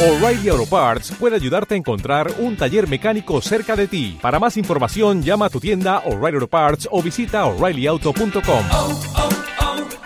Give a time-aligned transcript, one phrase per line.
[0.00, 4.16] O'Reilly Auto Parts puede ayudarte a encontrar un taller mecánico cerca de ti.
[4.22, 8.64] Para más información, llama a tu tienda O'Reilly Auto Parts o visita oreillyauto.com.
[8.70, 9.00] oh,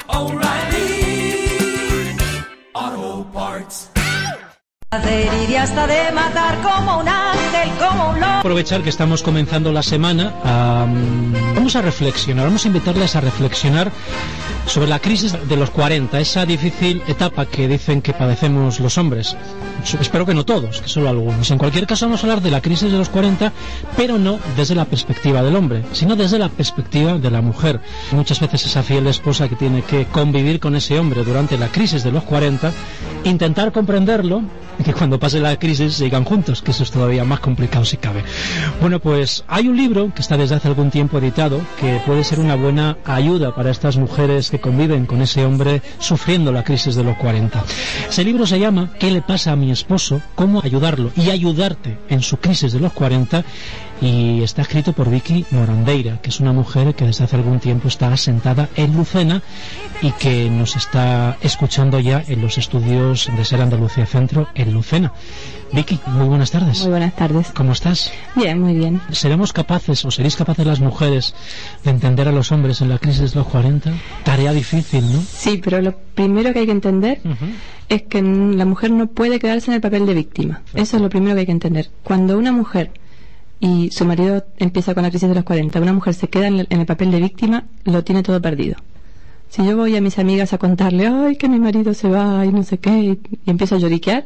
[0.09, 1.47] oh, O'Reilly
[2.73, 3.91] Auto Parts.
[4.93, 8.33] Hacer y hasta de matar como un ángel, como un lobo.
[8.39, 13.93] aprovechar que estamos comenzando la semana, am, vamos a reflexionar, vamos a invitarles a reflexionar
[14.67, 19.37] sobre la crisis de los 40, esa difícil etapa que dicen que padecemos los hombres.
[20.01, 21.51] Espero que no todos, que solo algunos.
[21.51, 23.53] En cualquier caso vamos a hablar de la crisis de los 40,
[23.97, 27.81] pero no desde la perspectiva del hombre, sino desde la perspectiva de la mujer.
[28.13, 32.05] Muchas veces esa fiel esposa que tiene que convivir con ese hombre durante la crisis
[32.05, 32.73] de los 40,
[33.25, 34.43] intentar comprenderlo
[34.79, 37.97] y que cuando pase la crisis sigan juntos, que eso es todavía más complicado si
[37.97, 38.25] cabe.
[38.81, 42.39] Bueno, pues hay un libro que está desde hace algún tiempo editado que puede ser
[42.41, 47.03] una buena ayuda para estas mujeres que conviven con ese hombre sufriendo la crisis de
[47.03, 47.65] los 40.
[48.11, 50.21] Ese libro se llama ¿Qué le pasa a mi esposo?
[50.35, 53.45] ¿Cómo ayudarlo y ayudarte en su crisis de los 40?
[54.03, 57.87] y está escrito por Vicky Morandeira, que es una mujer que desde hace algún tiempo
[57.87, 59.43] está asentada en Lucena
[60.03, 65.13] y que nos está escuchando ya en los estudios de Ser Andalucía Centro en Lucena.
[65.73, 66.81] Vicky, muy buenas tardes.
[66.83, 67.53] Muy buenas tardes.
[67.55, 68.13] ¿Cómo estás?
[68.35, 69.01] Bien, muy bien.
[69.13, 71.35] ¿Seremos capaces o seréis capaces las mujeres
[71.85, 73.91] de entender a los hombres en la crisis de los 40?
[74.43, 75.23] Tarea difícil, ¿no?
[75.23, 77.21] Sí, pero lo primero que hay que entender
[77.89, 80.63] es que la mujer no puede quedarse en el papel de víctima.
[80.75, 81.91] Eso es lo primero que hay que entender.
[82.03, 82.91] Cuando una mujer
[83.61, 86.59] y su marido empieza con la crisis de los 40, una mujer se queda en
[86.61, 88.75] el, en el papel de víctima, lo tiene todo perdido.
[89.49, 92.51] Si yo voy a mis amigas a contarle, ay, que mi marido se va y
[92.51, 94.25] no sé qué, y, y empiezo a lloriquear,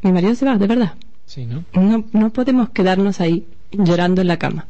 [0.00, 0.94] mi marido se va, de verdad.
[1.26, 1.64] Sí, ¿no?
[1.74, 4.66] No, no podemos quedarnos ahí llorando en la cama.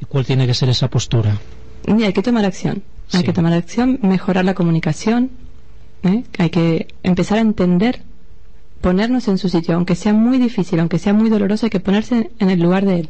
[0.00, 1.38] ¿Y cuál tiene que ser esa postura?
[1.86, 2.82] Y hay que tomar acción.
[3.12, 3.24] Hay Sí.
[3.26, 5.30] que tomar acción, mejorar la comunicación.
[6.02, 6.24] ¿eh?
[6.38, 8.02] Hay que empezar a entender,
[8.80, 12.30] ponernos en su sitio, aunque sea muy difícil, aunque sea muy doloroso, hay que ponerse
[12.38, 13.08] en el lugar de él.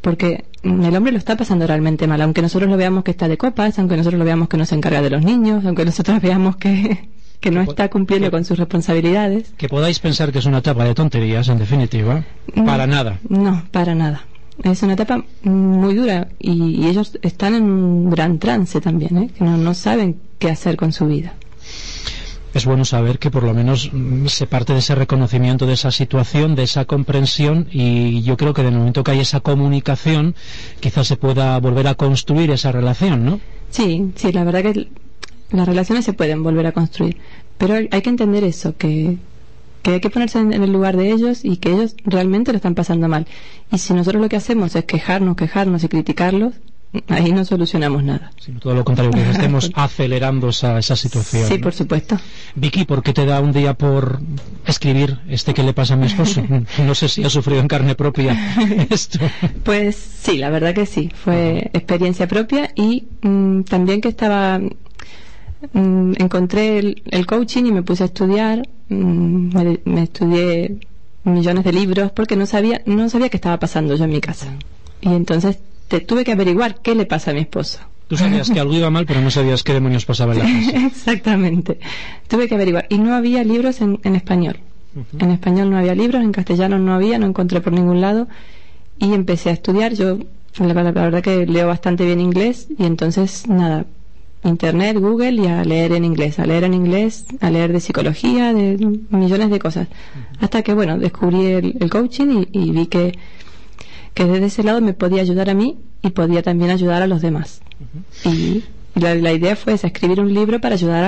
[0.00, 3.36] Porque el hombre lo está pasando realmente mal, aunque nosotros lo veamos que está de
[3.36, 6.56] copas, aunque nosotros lo veamos que no se encarga de los niños, aunque nosotros veamos
[6.56, 7.08] que,
[7.40, 9.52] que no está cumpliendo con sus responsabilidades.
[9.56, 12.24] Que podáis pensar que es una etapa de tonterías, en definitiva.
[12.66, 13.18] Para nada.
[13.28, 14.24] No, para nada.
[14.64, 19.30] Es una etapa muy dura y, y ellos están en un gran trance también, ¿eh?
[19.36, 21.34] que no, no saben qué hacer con su vida.
[22.54, 25.90] es bueno saber que por lo menos mm, se parte de ese reconocimiento de esa
[25.92, 30.34] situación, de esa comprensión y yo creo que en el momento que hay esa comunicación
[30.80, 33.40] quizás se pueda volver a construir esa relación, ¿no?
[33.70, 34.88] Sí, sí, la verdad que
[35.50, 37.16] las relaciones se pueden volver a construir,
[37.58, 39.18] pero hay que entender eso, que,
[39.88, 42.56] que hay que ponerse en, en el lugar de ellos y que ellos realmente lo
[42.56, 43.26] están pasando mal.
[43.72, 46.52] Y si nosotros lo que hacemos es quejarnos, quejarnos y criticarlos,
[47.08, 48.30] ahí no solucionamos nada.
[48.38, 51.48] Sino todo lo contrario, que estemos acelerando esa, esa situación.
[51.48, 51.60] Sí, ¿no?
[51.62, 52.18] por supuesto.
[52.54, 54.20] Vicky, ¿por qué te da un día por
[54.66, 56.42] escribir este que le pasa a mi esposo?
[56.84, 58.36] No sé si ha sufrido en carne propia
[58.90, 59.20] esto.
[59.62, 64.58] Pues sí, la verdad que sí, fue experiencia propia y mm, también que estaba,
[65.72, 70.76] mm, encontré el, el coaching y me puse a estudiar, me, me estudié
[71.24, 74.54] millones de libros porque no sabía, no sabía qué estaba pasando yo en mi casa.
[75.00, 77.80] Y entonces te, tuve que averiguar qué le pasa a mi esposo.
[78.08, 80.86] Tú sabías que algo iba mal, pero no sabías qué demonios pasaba en la casa.
[80.86, 81.78] Exactamente.
[82.26, 82.86] Tuve que averiguar.
[82.88, 84.58] Y no había libros en, en español.
[85.18, 88.26] En español no había libros, en castellano no había, no encontré por ningún lado.
[88.98, 89.92] Y empecé a estudiar.
[89.92, 90.18] Yo,
[90.58, 92.66] la, la- la verdad que leo bastante bien inglés.
[92.78, 93.84] Y entonces, nada,
[94.44, 96.38] internet, Google y a leer en inglés.
[96.38, 98.76] A leer en inglés, a leer de psicología, de
[99.10, 99.88] millones de cosas.
[100.40, 103.18] Hasta que, bueno, descubrí el, el coaching y, y vi que,
[104.14, 107.20] que desde ese lado me podía ayudar a mí y podía también ayudar a los
[107.22, 107.60] demás.
[108.24, 108.62] Y
[108.94, 111.04] la, la idea fue esa, escribir un libro para ayudar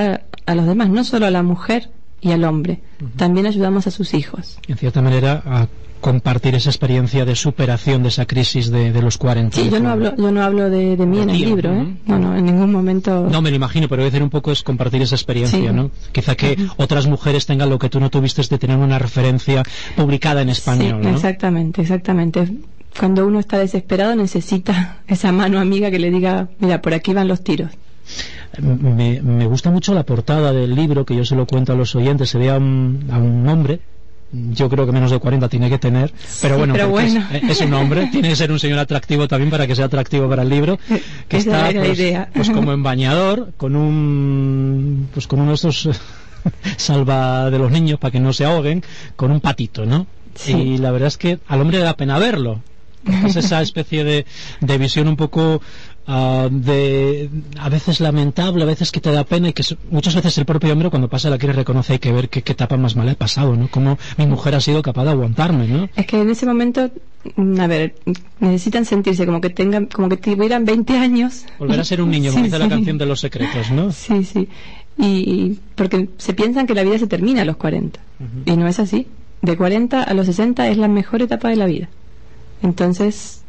[0.46, 1.90] a, a los demás, no solo a la mujer
[2.20, 2.80] y al hombre,
[3.16, 4.58] también ayudamos a sus hijos.
[4.68, 5.68] En cierta manera, a
[6.00, 9.56] compartir esa experiencia de superación de esa crisis de, de los 40.
[9.56, 11.86] Sí, yo no hablo, yo no hablo de, de mí en el libro, ¿eh?
[12.06, 13.28] No, no, en ningún momento.
[13.30, 15.68] No, me lo imagino, pero decir un poco es compartir esa experiencia, Sí.
[15.74, 15.90] ¿no?
[16.12, 19.62] Quizá que otras mujeres tengan lo que tú no tuviste de tener una referencia
[19.96, 21.14] publicada en español, Sí, ¿no?
[21.14, 22.48] exactamente, exactamente.
[22.98, 27.28] Cuando uno está desesperado necesita esa mano amiga que le diga, mira, por aquí van
[27.28, 27.70] los tiros.
[28.60, 31.94] Me, me gusta mucho la portada del libro, que yo se lo cuento a los
[31.94, 32.30] oyentes.
[32.30, 33.80] Se ve a un, a un hombre,
[34.32, 37.26] yo creo que menos de 40 tiene que tener, pero bueno, pero bueno.
[37.32, 40.28] Es, es un hombre, tiene que ser un señor atractivo también para que sea atractivo
[40.28, 40.78] para el libro,
[41.28, 42.30] que Esa está pues, idea.
[42.32, 45.88] pues como en bañador, con un pues con uno de estos
[46.76, 48.84] salva de los niños para que no se ahoguen,
[49.16, 50.06] con un patito, ¿no?
[50.34, 50.52] Sí.
[50.52, 52.62] Y la verdad es que al hombre le da pena verlo.
[53.24, 54.26] Es esa especie de,
[54.60, 55.62] de visión un poco
[56.06, 60.36] ah, de a veces lamentable, a veces que te da pena y que muchas veces
[60.38, 62.96] el propio hombre cuando pasa la crisis reconoce hay que ver qué, qué etapa más
[62.96, 63.68] mala he pasado, ¿no?
[63.68, 65.88] Cómo mi mujer ha sido capaz de aguantarme, ¿no?
[65.96, 66.90] Es que en ese momento,
[67.36, 67.94] mm, a ver,
[68.40, 71.44] necesitan sentirse como que tengan, como que tuvieran 20 años.
[71.58, 73.92] Volver a ser un niño, como Sí, dice la canción de los secretos, ¿no?
[73.92, 74.48] Sí, sí.
[74.98, 78.00] Y porque se piensan que la vida se termina a los 40.
[78.44, 79.06] Y no es así.
[79.40, 81.88] De 40 a los 60 es la mejor etapa de la vida.
[82.62, 83.39] Entonces,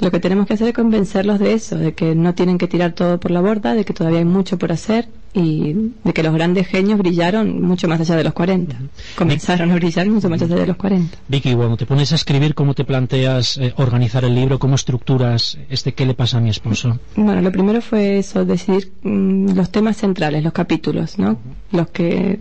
[0.00, 2.92] lo que tenemos que hacer es convencerlos de eso, de que no tienen que tirar
[2.92, 6.34] todo por la borda, de que todavía hay mucho por hacer y de que los
[6.34, 8.76] grandes genios brillaron mucho más allá de los 40.
[9.16, 11.18] Comenzaron a brillar mucho más allá de los 40.
[11.28, 14.58] Vicky, cuando te pones a escribir, ¿cómo te planteas eh, organizar el libro?
[14.58, 16.98] ¿Cómo estructuras este qué le pasa a mi esposo?
[17.16, 21.38] Bueno, lo primero fue eso, decidir mm, los temas centrales, los capítulos, ¿no?
[21.70, 22.40] Los que,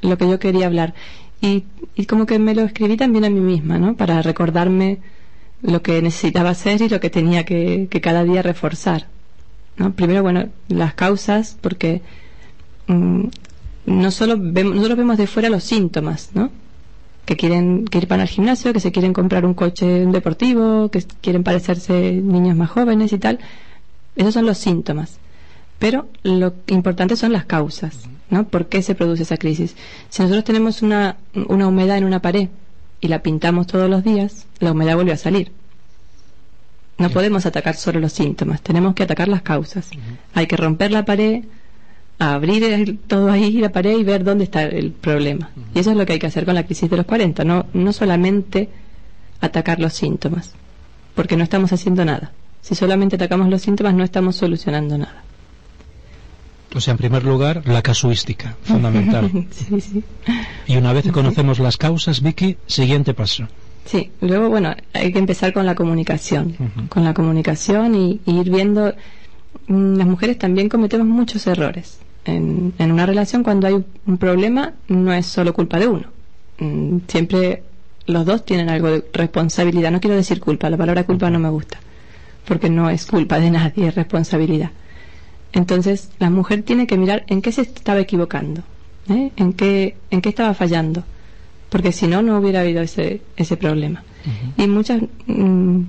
[0.00, 0.94] lo que yo quería hablar.
[1.42, 1.64] Y,
[1.96, 3.96] y como que me lo escribí también a mí misma, ¿no?
[3.96, 5.00] Para recordarme
[5.62, 9.06] lo que necesitaba hacer y lo que tenía que, que cada día reforzar,
[9.76, 9.92] ¿no?
[9.92, 12.02] Primero, bueno, las causas, porque
[12.88, 13.24] mm,
[13.86, 16.50] no solo vemos, nosotros vemos de fuera los síntomas, ¿no?
[17.24, 21.04] que quieren que ir para el gimnasio, que se quieren comprar un coche deportivo, que
[21.20, 23.38] quieren parecerse niños más jóvenes y tal.
[24.16, 25.18] Esos son los síntomas.
[25.78, 28.00] Pero lo importante son las causas,
[28.30, 28.44] ¿no?
[28.48, 29.76] ¿Por qué se produce esa crisis?
[30.08, 31.16] Si nosotros tenemos una,
[31.48, 32.48] una humedad en una pared
[33.02, 35.52] y la pintamos todos los días, la humedad vuelve a salir.
[36.98, 39.90] No podemos atacar solo los síntomas, tenemos que atacar las causas.
[40.34, 41.44] Hay que romper la pared,
[42.18, 45.50] abrir el- todo ahí la pared y ver dónde está el problema.
[45.74, 47.66] Y eso es lo que hay que hacer con la crisis de los 40, no,
[47.74, 48.68] no solamente
[49.40, 50.52] atacar los síntomas,
[51.16, 52.30] porque no estamos haciendo nada.
[52.60, 55.24] Si solamente atacamos los síntomas no estamos solucionando nada.
[56.74, 59.30] O sea, en primer lugar, la casuística, fundamental.
[59.50, 60.02] sí, sí.
[60.66, 63.46] Y una vez que conocemos las causas, Vicky, siguiente paso.
[63.84, 66.56] Sí, luego, bueno, hay que empezar con la comunicación,
[66.88, 68.94] con la comunicación y, y ir viendo.
[69.66, 71.98] mm, Las mujeres también cometemos muchos errores.
[72.24, 76.06] En, en una relación, cuando hay un- un problema, no es solo culpa de uno.
[76.58, 77.64] Mm, Siempre
[78.06, 79.90] los dos tienen algo de responsabilidad.
[79.90, 81.78] No quiero decir culpa, la palabra culpa no me gusta,
[82.46, 84.70] porque no es culpa de nadie, es responsabilidad.
[85.52, 88.62] Entonces, la mujer tiene que mirar en qué se estaba equivocando,
[89.10, 89.30] ¿eh?
[89.36, 91.04] en, qué, en qué estaba fallando,
[91.68, 94.02] porque si no, no hubiera habido ese, ese problema.
[94.56, 95.80] Y muchas, mm,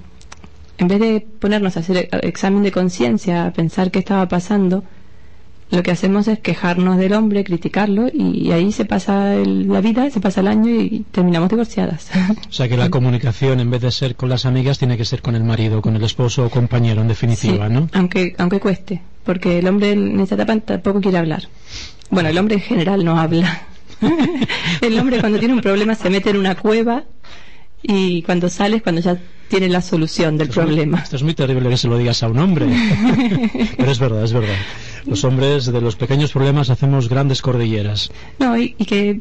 [0.79, 4.83] en vez de ponernos a hacer e- examen de conciencia, a pensar qué estaba pasando,
[5.73, 10.09] lo que hacemos es quejarnos del hombre, criticarlo, y, ahí se pasa el- la vida,
[10.11, 12.09] se pasa el año y terminamos divorciadas.
[12.47, 15.21] O sea, que la comunicación, en vez de ser con las amigas, tiene que ser
[15.21, 17.89] con el marido, con el esposo o compañero, en definitiva, Sí, ¿no?
[17.93, 21.43] Aunque, aunque cueste, porque el hombre en esa etapa tampoco quiere hablar.
[22.11, 23.63] Bueno, el hombre en general no habla.
[24.81, 27.03] el hombre cuando tiene un problema se mete en una cueva
[27.81, 29.17] y cuando sale es cuando ya
[29.49, 30.99] tiene la solución del Esto es muy- problema.
[30.99, 32.67] Esto es muy terrible que se lo digas a un hombre.
[33.77, 34.55] Pero es verdad, es verdad.
[35.05, 38.11] Los hombres de los pequeños problemas hacemos grandes cordilleras.
[38.39, 39.19] No, y, y que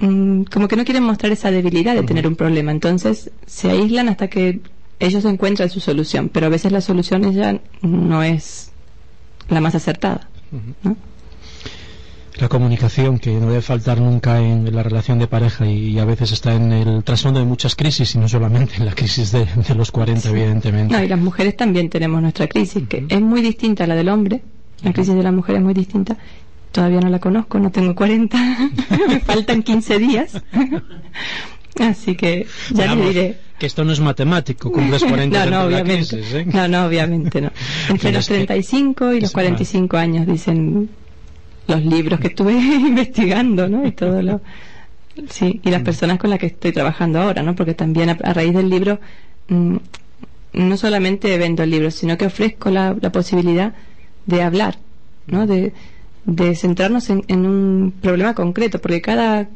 [0.00, 2.72] mm, como que no quieren mostrar esa debilidad de tener un problema.
[2.72, 4.60] Entonces se aíslan hasta que
[5.00, 6.28] ellos encuentran su solución.
[6.28, 8.70] Pero a veces la solución ya no es
[9.48, 10.28] la más acertada.
[10.84, 10.96] ¿no?
[12.38, 16.32] La comunicación que no debe faltar nunca en la relación de pareja y, a veces
[16.32, 19.74] está en el trasfondo de muchas crisis y no solamente en la crisis de, de
[19.74, 20.94] los 40, evidentemente.
[20.94, 24.08] No, y las mujeres también tenemos nuestra crisis, que es muy distinta a la del
[24.08, 24.42] hombre.
[24.82, 26.16] La crisis de la mujer es muy distinta.
[26.72, 28.38] Todavía no la conozco, no tengo 40.
[29.08, 30.40] Me faltan 15 días.
[31.80, 33.38] Así que ya Vamos, le diré.
[33.58, 36.16] Que esto no es matemático, cumples 40 No, no, la obviamente.
[36.16, 36.44] crisis, ¿eh?
[36.46, 37.50] No, no, obviamente no.
[37.88, 40.88] Entre los es que- 35 y los es 45 años, dicen
[41.66, 43.86] los libros que estuve investigando, ¿no?
[43.86, 44.40] Y todo lo.
[45.28, 47.54] Sí, y las personas con las que estoy trabajando ahora, ¿no?
[47.54, 48.98] Porque también a, a raíz del libro,
[49.48, 49.76] mm,
[50.54, 53.74] no solamente vendo el libro, sino que ofrezco la, la posibilidad
[54.26, 54.78] de hablar,
[55.26, 55.46] ¿no?
[55.46, 55.72] De,
[56.24, 59.48] de centrarnos en, en un problema concreto, porque cada,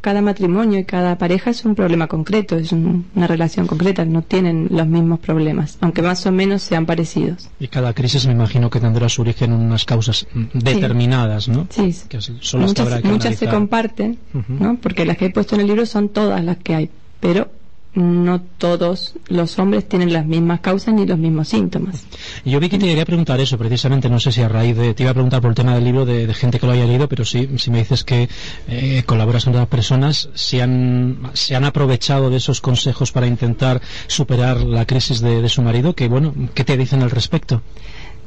[0.00, 4.22] cada matrimonio y cada pareja es un problema concreto, es un- una relación concreta, no
[4.22, 7.50] tienen los mismos problemas, aunque más o menos sean parecidos.
[7.60, 11.66] Y cada crisis me imagino que tendrá su origen en unas causas determinadas, ¿no?
[11.70, 12.18] Sí, Que
[12.58, 14.18] muchas, que muchas se comparten.
[14.48, 14.76] ¿no?
[14.76, 17.50] Porque las que he puesto en el libro son todas las que hay, pero
[17.94, 22.06] no todos los hombres tienen las mismas causas ni los mismos síntomas.
[22.44, 25.02] Yo vi que te quería preguntar eso, precisamente, no sé si a raíz de, te
[25.02, 27.08] iba a preguntar por el tema del libro de, de gente que lo haya leído,
[27.08, 28.28] pero sí, si me dices que
[28.68, 33.82] eh, colaboras con otras personas, si han, se han aprovechado de esos consejos para intentar
[34.06, 37.62] superar la crisis de, de su marido, que bueno, ¿qué te dicen al respecto?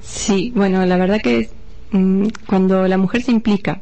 [0.01, 1.50] Sí, bueno, la verdad que
[1.91, 3.81] mm, cuando la mujer se implica,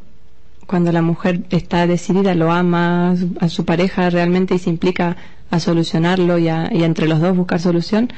[0.66, 4.70] cuando la mujer está decidida, lo ama a su, a su pareja realmente y se
[4.70, 5.16] implica
[5.50, 8.12] a solucionarlo y a, y a entre los dos buscar solución,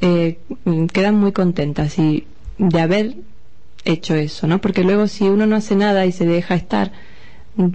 [0.00, 0.38] eh,
[0.92, 2.26] quedan muy contentas y
[2.58, 3.16] de haber
[3.84, 4.60] hecho eso, ¿no?
[4.60, 6.92] Porque luego si uno no hace nada y se deja estar,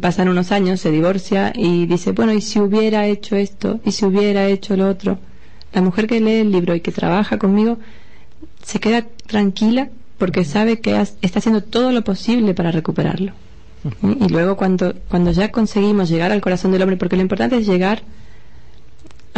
[0.02, 3.80] pasan unos años, se divorcia y dice, bueno, ¿y si hubiera hecho esto?
[3.86, 5.20] ¿Y si hubiera hecho lo otro?
[5.74, 7.78] La mujer que lee el libro y que trabaja conmigo
[8.64, 13.32] se queda tranquila porque sabe que has- está haciendo todo lo posible para recuperarlo.
[14.04, 17.66] Y luego cuando, cuando ya conseguimos llegar al corazón del hombre, porque lo importante es
[17.66, 18.02] llegar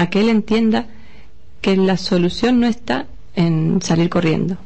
[0.01, 0.87] a que él entienda
[1.61, 3.05] que la solución no está
[3.35, 4.57] en salir corriendo,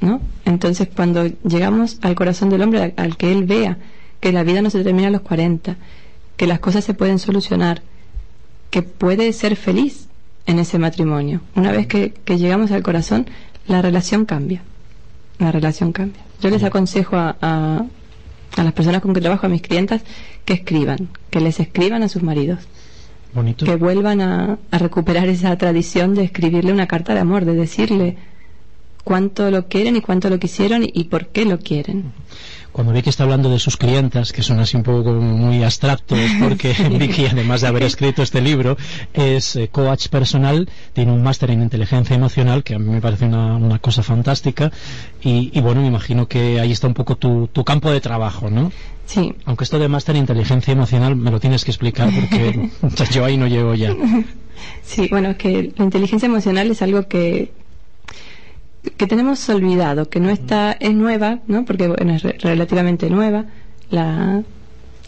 [0.00, 0.22] ¿no?
[0.46, 3.76] Entonces cuando llegamos al corazón del hombre, al, que él vea
[4.18, 5.76] que la vida no se termina a los 40,
[6.38, 7.82] que las cosas se pueden solucionar,
[8.70, 10.08] que puede ser feliz
[10.46, 11.42] en ese matrimonio.
[11.54, 13.26] Una vez que, que llegamos al corazón,
[13.66, 14.62] la relación cambia.
[15.38, 16.22] La relación cambia.
[16.40, 17.84] Yo les aconsejo a, a,
[18.56, 20.00] a las personas con que trabajo, a mis clientas,
[20.46, 22.60] que escriban, que les escriban a sus maridos,
[23.34, 23.64] Bonito.
[23.64, 28.16] que vuelvan a, a recuperar esa tradición de escribirle una carta de amor, de decirle
[29.04, 32.12] cuánto lo quieren y cuánto lo quisieron y, y por qué lo quieren.
[32.72, 36.72] Cuando Vicky está hablando de sus clientas, que son así un poco muy abstractos, porque
[36.98, 38.76] Vicky, además de haber escrito este libro,
[39.12, 43.26] es eh, coach personal, tiene un máster en inteligencia emocional, que a mí me parece
[43.26, 44.72] una, una cosa fantástica,
[45.22, 48.48] y, y bueno, me imagino que ahí está un poco tu, tu campo de trabajo,
[48.50, 48.72] ¿no?
[49.04, 52.70] Sí, Aunque esto de máster en inteligencia emocional me lo tienes que explicar, porque
[53.12, 53.94] yo ahí no llego ya.
[54.82, 57.50] Sí, bueno, que la inteligencia emocional es algo que
[58.96, 61.64] que tenemos olvidado, que no está, es nueva, ¿no?
[61.64, 63.46] Porque bueno, es re- relativamente nueva
[63.90, 64.42] la,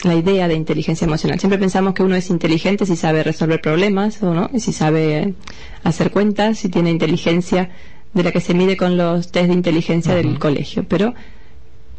[0.04, 1.40] la idea de inteligencia emocional.
[1.40, 5.35] Siempre pensamos que uno es inteligente si sabe resolver problemas o no, y si sabe
[5.83, 7.71] hacer cuentas, si tiene inteligencia
[8.12, 10.85] de la que se mide con los test de inteligencia del colegio.
[10.88, 11.14] Pero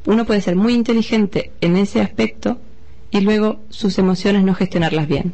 [0.05, 2.57] uno puede ser muy inteligente en ese aspecto
[3.11, 5.33] y luego sus emociones no gestionarlas bien.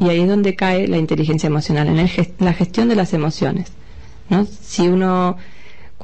[0.00, 3.12] Y ahí es donde cae la inteligencia emocional, en el ges- la gestión de las
[3.12, 3.72] emociones.
[4.30, 4.46] ¿no?
[4.46, 5.36] Si uno,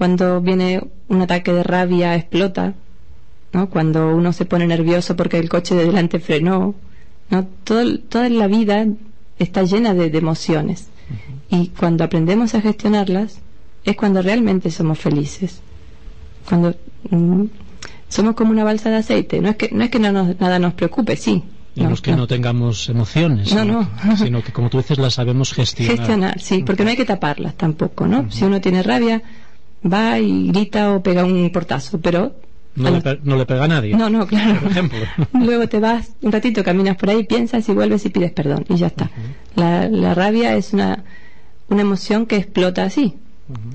[0.00, 2.72] cuando viene un ataque de rabia, explota,
[3.52, 3.68] ¿no?
[3.68, 6.74] cuando uno se pone nervioso porque el coche de delante frenó,
[7.28, 7.46] ¿no?
[7.64, 8.86] Todo, toda la vida
[9.38, 10.88] está llena de, de emociones.
[11.50, 13.40] Y cuando aprendemos a gestionarlas,
[13.84, 15.60] es cuando realmente somos felices.
[16.48, 16.74] Cuando
[17.10, 17.44] mm,
[18.08, 19.42] somos como una balsa de aceite.
[19.42, 21.44] No es que, no es que no nos- nada nos preocupe, sí.
[21.74, 24.16] Y no es que no tengamos emociones, No, sino, no.
[24.16, 25.96] sino que, como tú dices, las sabemos gestionar.
[25.98, 28.30] Gestionar, sí, porque no hay que taparlas tampoco, ¿no?
[28.32, 29.22] Si uno tiene rabia,
[29.84, 32.34] va y grita o pega un portazo, pero...
[32.76, 33.96] No, a le, los- pe- no le pega a nadie.
[33.96, 34.60] no, no, claro.
[34.60, 34.98] Por ejemplo.
[35.32, 38.76] Luego te vas un ratito, caminas por ahí, piensas y vuelves y pides perdón y
[38.76, 39.10] ya está.
[39.56, 41.04] la, la rabia es una,
[41.68, 43.14] una emoción que explota así,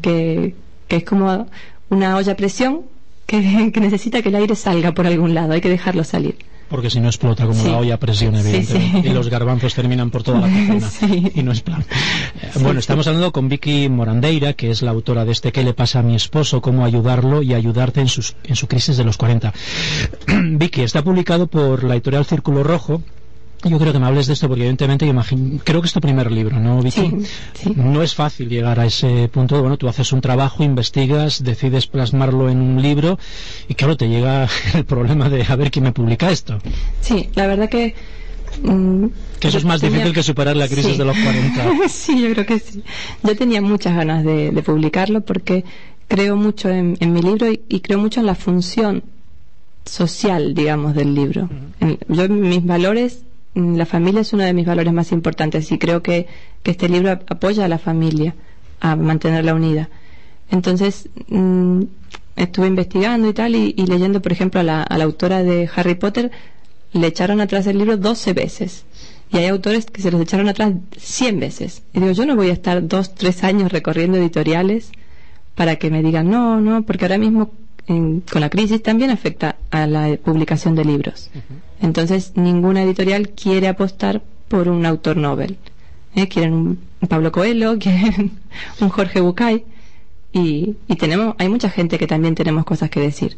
[0.01, 0.55] que,
[0.88, 1.47] que es como
[1.89, 2.81] una olla a presión
[3.25, 6.38] que, que necesita que el aire salga por algún lado, hay que dejarlo salir.
[6.69, 7.69] Porque si no explota como Sí.
[7.69, 9.01] la olla a presión, evidentemente.
[9.03, 9.07] sí.
[9.07, 11.31] Y los garbanzos terminan por toda la cocina.
[11.36, 11.86] Y no es plan.
[12.41, 15.74] Eh, bueno, estamos hablando con Vicky Morandeira, que es la autora de este ¿Qué le
[15.74, 16.62] pasa a mi esposo?
[16.62, 19.53] Cómo ayudarlo y ayudarte en, sus, en su crisis de los 40.
[20.27, 23.01] Vicky, está publicado por la editorial Círculo Rojo.
[23.63, 26.31] Yo creo que me hables de esto porque evidentemente imagino, creo que es tu primer
[26.31, 27.09] libro, ¿no, Vicky?
[27.09, 27.74] Sí, sí.
[27.75, 29.59] No es fácil llegar a ese punto.
[29.59, 33.17] Bueno, tú haces un trabajo, investigas, decides plasmarlo en un libro
[33.67, 36.59] y claro, te llega el problema de a ver quién me publica esto.
[37.01, 37.95] Sí, la verdad que...
[38.62, 39.05] mm,
[39.39, 40.97] Que eso es más tenía- difícil que superar la crisis Sí.
[41.00, 41.63] de los 40.
[41.89, 42.83] sí, yo creo que sí.
[43.24, 45.63] Yo tenía muchas ganas de, de publicarlo porque
[46.07, 49.01] creo mucho en, en mi libro y, y creo mucho en la función
[49.85, 51.50] social, digamos, del libro.
[51.79, 53.24] En- yo, mis valores,
[53.55, 56.27] la familia es uno de mis valores más importantes y creo que,
[56.63, 58.35] que este libro ap- apoya a la familia
[58.81, 59.89] a mantenerla unida.
[60.51, 61.81] Entonces, mm,
[62.35, 65.69] estuve investigando y tal y, y leyendo, por ejemplo, a la, a la autora de
[65.75, 66.31] Harry Potter,
[66.93, 68.85] le echaron atrás el libro 12 veces.
[69.31, 71.81] Y hay autores que se los echaron atrás 100 veces.
[71.93, 74.91] Y digo, yo no voy a estar dos, tres años recorriendo editoriales
[75.55, 77.51] para que me digan, no, no, porque ahora mismo
[77.87, 81.29] en- con la crisis también afecta a la publicación de libros.
[81.81, 85.57] Entonces, ninguna editorial quiere apostar por un autor Nobel.
[86.15, 86.27] ¿eh?
[86.27, 88.31] Quieren un, Pablo Coelho, quieren
[88.79, 89.63] un Jorge Bucay.
[90.33, 93.37] Y, y tenemos, hay mucha gente que también tenemos cosas que decir.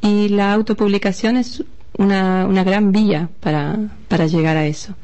[0.00, 1.62] Y la autopublicación es
[1.98, 4.94] una, una gran vía para, para llegar a eso.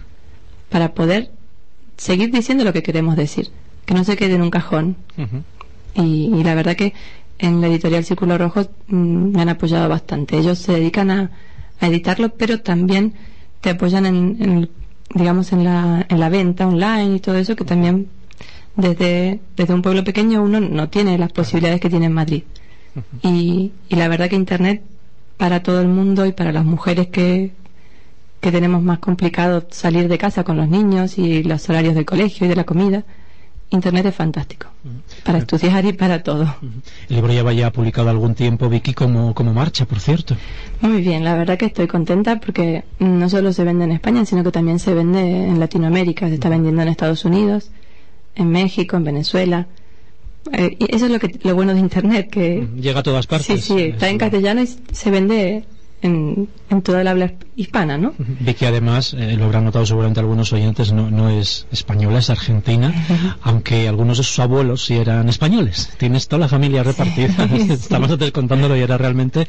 [0.71, 1.31] Para poder
[1.97, 3.49] seguir diciendo lo que queremos decir.
[3.85, 4.97] Que no se quede en un cajón.
[5.95, 6.95] Y, y la verdad que
[7.43, 10.39] en la editorial Círculo Rojo mm, me han apoyado bastante.
[10.39, 11.31] Ellos se dedican a,
[11.81, 13.15] a editarlo, pero también
[13.61, 14.71] te apoyan en, en,
[15.15, 18.09] digamos, en la, en la venta online y todo eso, que también
[18.77, 22.45] desde, desde un pueblo pequeño uno no tiene las posibilidades que tiene en Madrid.
[23.23, 24.83] Y, y la verdad que Internet
[25.37, 27.53] para todo el mundo y para las mujeres que,
[28.41, 32.47] que tenemos más complicado salir de casa con los niños y los horarios del colegio
[32.47, 33.05] y de la comida,
[33.73, 34.69] Internet es fantástico.
[35.25, 36.57] Para estudiar y para todo.
[37.09, 40.37] El libro lleva ya publicado algún tiempo, Vicky, como, como marcha, por cierto.
[40.81, 44.45] Muy bien, la verdad que estoy contenta porque no solo se vende en España, sino
[44.45, 46.29] que también se vende en Latinoamérica.
[46.29, 47.71] Se está vendiendo en Estados Unidos,
[48.35, 49.67] en México, en Venezuela.
[50.53, 53.47] Eh, y eso es lo que lo bueno de Internet, que Llega a todas partes.
[53.47, 55.65] sí, sí, está en castellano y se vende
[56.03, 58.15] en, en toda el habla hispana, ¿no?
[58.19, 62.93] Vicky, además, eh, lo habrán notado seguramente algunos oyentes, no, no es española, es argentina,
[63.43, 65.91] aunque algunos de sus abuelos sí eran españoles.
[65.99, 67.49] Tienes toda la familia repartida.
[67.49, 67.73] sí.
[67.73, 69.47] Estamos antes contándolo y era realmente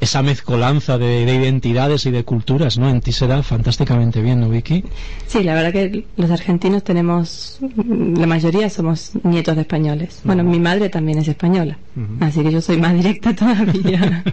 [0.00, 2.88] esa mezcolanza de, de identidades y de culturas, ¿no?
[2.88, 4.84] En ti se da fantásticamente bien, ¿no, Vicky?
[5.26, 10.20] Sí, la verdad que los argentinos tenemos, la mayoría somos nietos de españoles.
[10.24, 11.78] Bueno, mi madre también es española,
[12.20, 14.24] así que yo soy más directa todavía.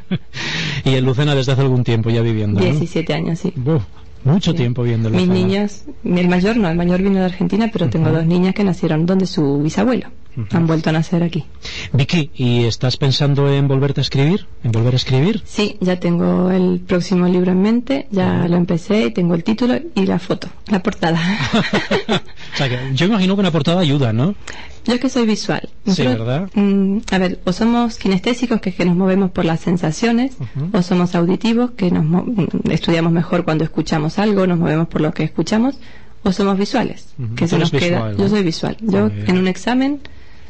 [0.86, 2.66] y en Lucena desde hace algún tiempo ya viviendo, ¿no?
[2.66, 3.54] 17 años, sí.
[3.56, 3.84] Buf,
[4.24, 7.90] mucho tiempo viendo en Mis niñas, el mayor no, el mayor vino de Argentina, pero
[7.90, 10.08] tengo dos niñas que nacieron donde su bisabuelo.
[10.52, 11.44] Han vuelto a nacer aquí.
[11.92, 14.46] Vicky, ¿y estás pensando en volverte a escribir?
[14.64, 15.42] ¿En volver a escribir?
[15.46, 19.78] Sí, ya tengo el próximo libro en mente, ya lo empecé y tengo el título
[19.96, 21.20] y la foto, la portada.
[22.54, 24.36] o sea, que yo imagino que una portada ayuda, ¿no?
[24.86, 25.70] Yo es que soy visual.
[25.86, 26.50] Sí, ¿verdad?
[26.56, 30.34] mm, a ver, o somos kinestésicos, que es que nos movemos por las sensaciones,
[30.74, 35.02] o somos auditivos, que nos mo- mm, estudiamos mejor cuando escuchamos algo, nos movemos por
[35.02, 35.78] lo que escuchamos,
[36.24, 38.14] o somos visuales, que Tú se nos queda.
[38.18, 38.78] Yo soy visual.
[38.82, 40.00] Yo en un examen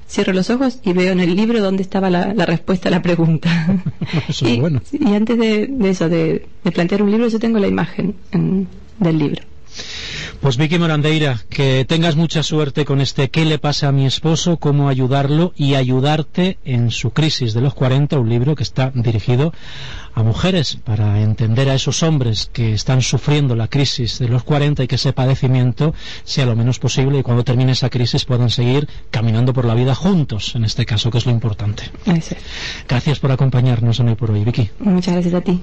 [0.07, 3.01] cierro los ojos y veo en el libro dónde estaba la, la respuesta a la
[3.03, 3.49] pregunta.
[4.27, 4.81] Eso es y, bueno.
[4.91, 8.67] y antes de, de eso, de, de plantear un libro, yo tengo la imagen en-
[8.99, 9.43] del libro.
[10.41, 14.57] Pues Vicky Morandeira, que tengas mucha suerte con este ¿Qué le pasa a mi esposo?
[14.57, 15.53] ¿Cómo ayudarlo?
[15.55, 19.53] y ayudarte en su crisis de los 40, un libro que está dirigido
[20.13, 24.83] a mujeres para entender a esos hombres que están sufriendo la crisis de los 40
[24.83, 25.93] y que ese padecimiento
[26.23, 29.95] sea lo menos posible y cuando termine esa crisis puedan seguir caminando por la vida
[29.95, 31.83] juntos, en este caso, que es lo importante.
[32.87, 34.69] Gracias por acompañarnos en hoy por hoy, Vicky.
[34.79, 35.61] Muchas gracias a ti.